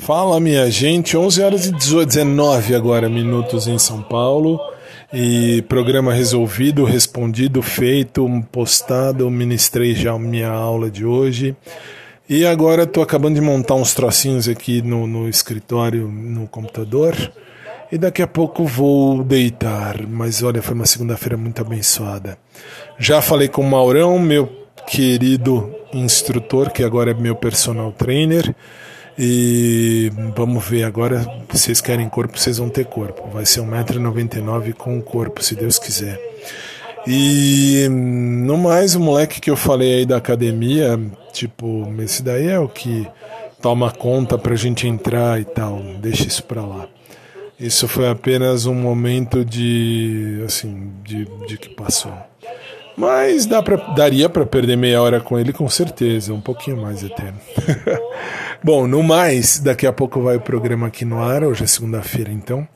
[0.00, 4.58] Fala minha gente, 11 horas e 19 agora minutos em São Paulo.
[5.12, 11.54] E programa resolvido, respondido, feito, postado, ministrei já minha aula de hoje.
[12.28, 17.14] E agora estou acabando de montar uns trocinhos aqui no, no escritório, no computador.
[17.92, 22.38] E daqui a pouco vou deitar, mas olha, foi uma segunda-feira muito abençoada.
[22.98, 24.59] Já falei com o Maurão, meu
[24.90, 28.52] querido instrutor, que agora é meu personal trainer.
[29.16, 33.28] E vamos ver agora, vocês querem corpo, vocês vão ter corpo.
[33.32, 36.18] Vai ser 1,99m com corpo, se Deus quiser.
[37.06, 40.98] E no mais, o moleque que eu falei aí da academia,
[41.32, 43.06] tipo, esse daí é o que
[43.62, 45.80] toma conta pra gente entrar e tal.
[46.00, 46.88] Deixa isso pra lá.
[47.60, 52.12] Isso foi apenas um momento de, assim, de, de que passou.
[52.96, 57.04] Mas dá pra, daria para perder meia hora com ele com certeza, um pouquinho mais
[57.04, 57.34] até.
[58.64, 62.32] Bom, no mais, daqui a pouco vai o programa aqui no ar, hoje é segunda-feira
[62.32, 62.66] então.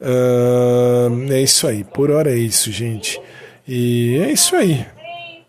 [0.00, 3.20] Uh, é isso aí, por hora é isso, gente.
[3.66, 4.86] E é isso aí.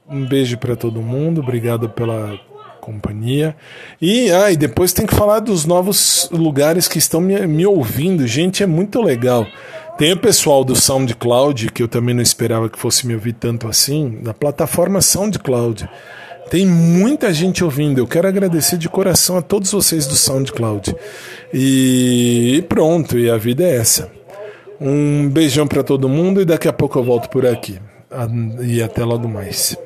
[0.10, 2.40] Um beijo para todo mundo, obrigado pela
[2.90, 3.56] companhia.
[4.02, 8.26] E, ah, e depois tem que falar dos novos lugares que estão me, me ouvindo.
[8.26, 9.46] Gente, é muito legal.
[9.98, 13.68] Tem o pessoal do SoundCloud, que eu também não esperava que fosse me ouvir tanto
[13.68, 15.90] assim, da plataforma SoundCloud.
[16.50, 18.00] Tem muita gente ouvindo.
[18.00, 20.96] Eu quero agradecer de coração a todos vocês do SoundCloud.
[21.54, 24.10] E pronto, e a vida é essa.
[24.82, 27.78] Um beijão para todo mundo e daqui a pouco eu volto por aqui.
[28.64, 29.78] E até logo mais.